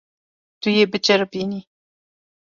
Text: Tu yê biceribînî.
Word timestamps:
Tu 0.61 0.69
yê 0.77 0.85
biceribînî. 0.93 1.61